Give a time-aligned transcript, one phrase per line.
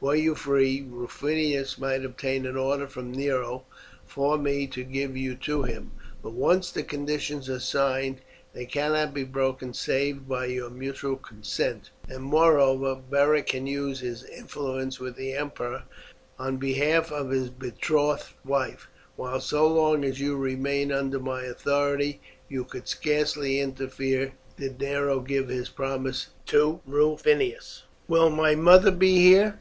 [0.00, 3.64] Were you free, Rufinus might obtain an order from Nero
[4.06, 5.90] for me to give you to him,
[6.22, 8.20] but once the conditions are signed
[8.52, 14.22] they cannot be broken save by your mutual consent; and moreover, Beric can use his
[14.22, 15.82] influence with the emperor
[16.38, 18.86] on behalf of his betrothed wife,
[19.16, 25.18] while so long as you remain under my authority he could scarcely interfere did Nero
[25.18, 29.58] give his promise to Rufinus." "Will my mother be here?"